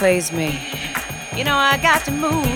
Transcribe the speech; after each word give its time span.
plays 0.00 0.32
me. 0.32 0.58
You 1.36 1.44
know, 1.44 1.58
I 1.58 1.76
got 1.76 2.06
to 2.06 2.10
move, 2.10 2.46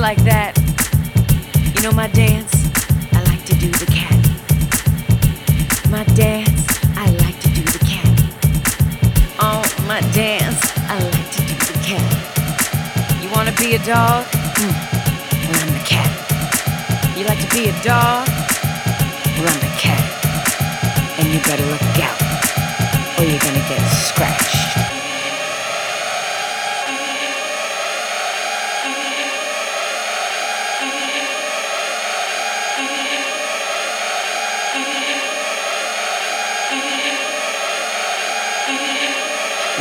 like 0.00 0.24
that. 0.24 0.56
You 1.76 1.82
know 1.82 1.92
my 1.92 2.08
dance, 2.08 2.54
I 3.12 3.22
like 3.24 3.44
to 3.44 3.54
do 3.54 3.68
the 3.68 3.84
cat. 3.84 4.16
My 5.90 6.04
dance, 6.16 6.64
I 6.96 7.10
like 7.20 7.38
to 7.40 7.48
do 7.52 7.60
the 7.60 7.84
cat. 7.84 8.08
Oh, 9.40 9.60
my 9.86 10.00
dance, 10.16 10.72
I 10.88 10.96
like 11.04 11.30
to 11.36 11.42
do 11.44 11.54
the 11.68 11.78
cat. 11.84 13.22
You 13.22 13.28
wanna 13.30 13.52
be 13.52 13.74
a 13.74 13.78
dog? 13.84 14.24
Mm. 14.56 14.72
Well, 15.44 15.60
I'm 15.60 15.72
the 15.76 15.84
cat. 15.84 16.10
You 17.18 17.24
like 17.26 17.40
to 17.44 17.50
be 17.54 17.68
a 17.68 17.76
dog? 17.84 18.24
Well, 19.36 19.52
I'm 19.52 19.60
the 19.60 19.74
cat. 19.76 20.04
And 21.20 21.28
you 21.28 21.40
better 21.44 21.66
look 21.68 21.84
out, 22.00 22.20
or 23.20 23.24
you're 23.28 23.44
gonna 23.44 23.68
get 23.68 23.84
scratched. 24.08 24.89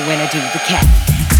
When 0.10 0.20
I 0.20 0.26
do 0.32 0.40
the 0.40 0.60
cat. 0.66 1.39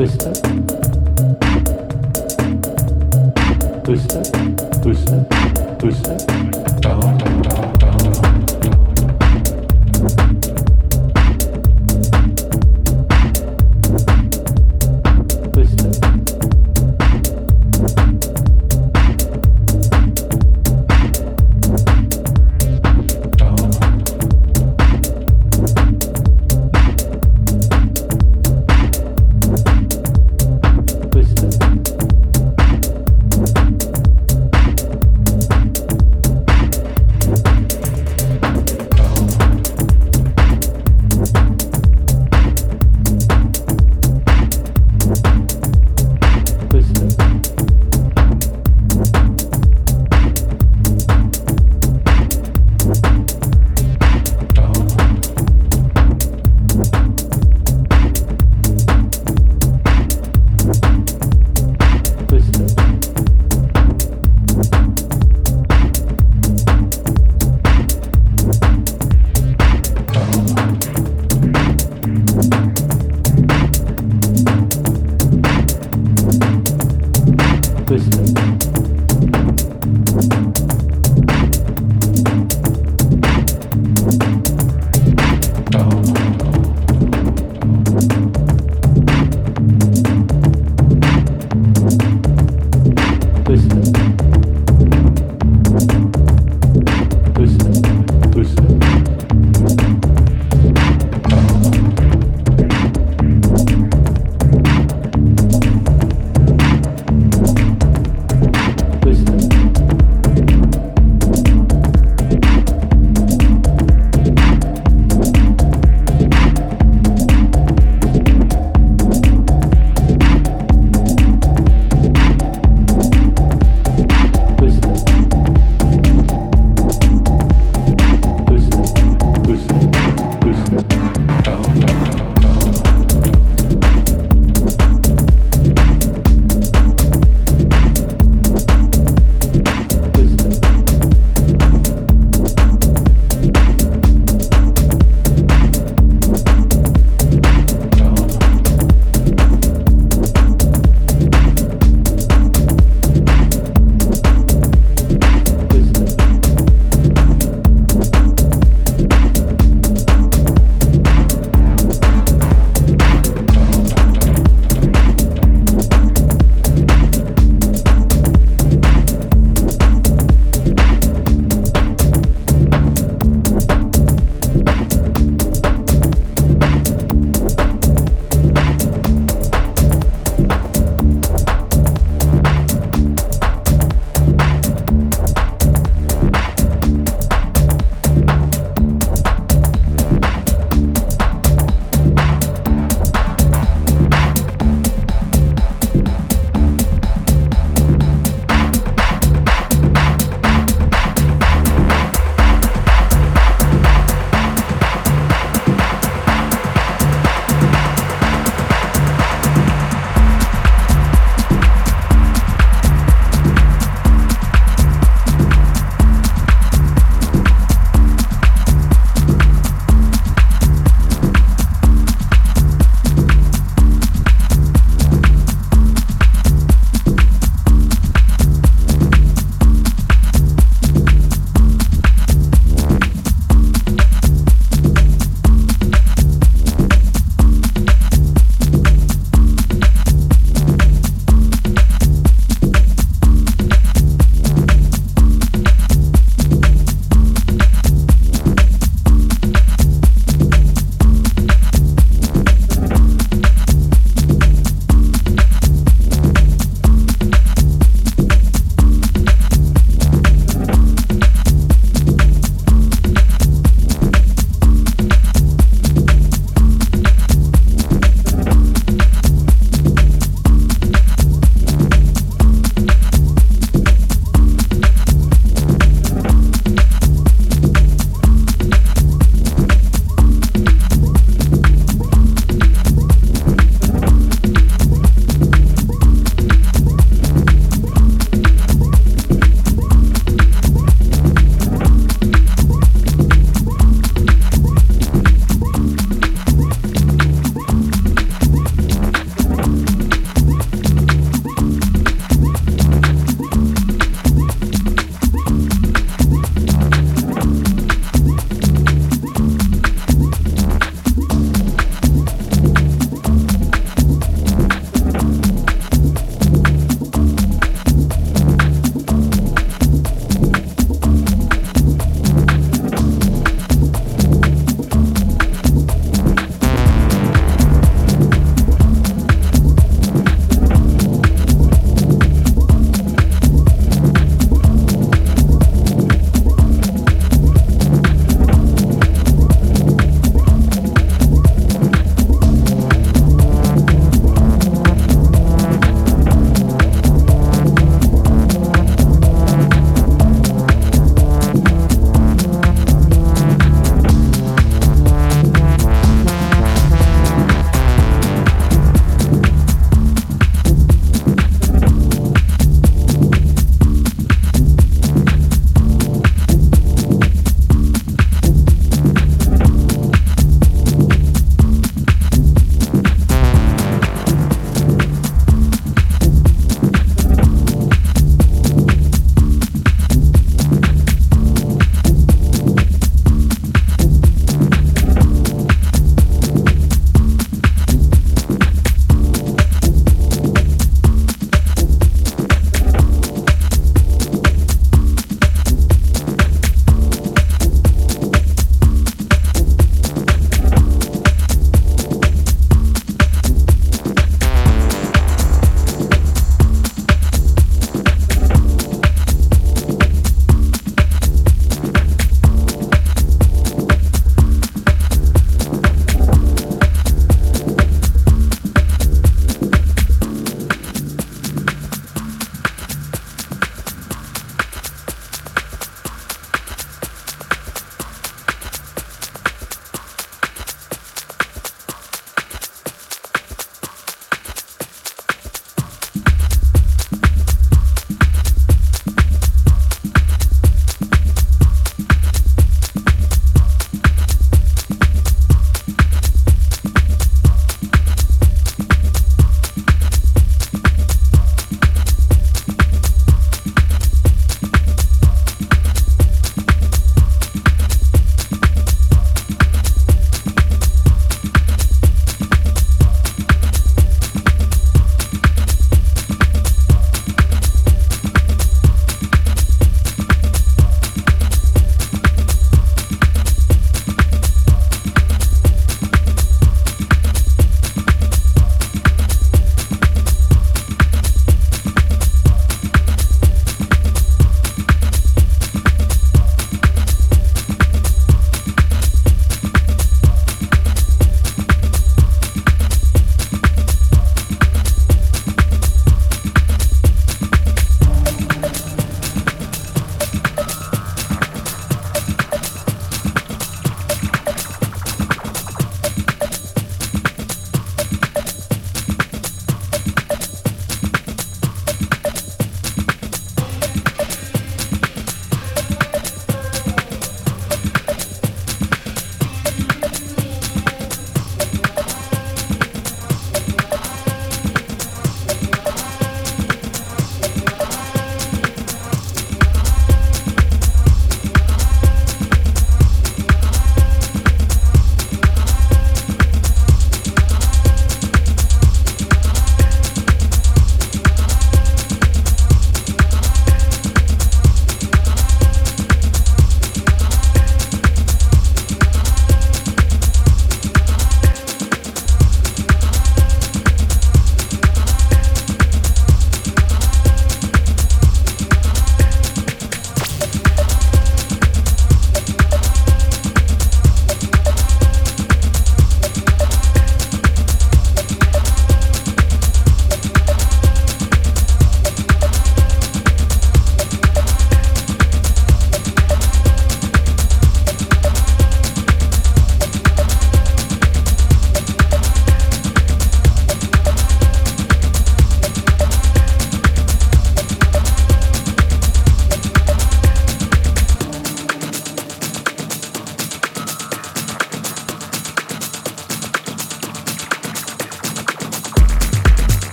둘셋 0.00 0.32
둘셋 3.84 4.80
둘셋 4.80 5.28
둘셋 5.78 6.59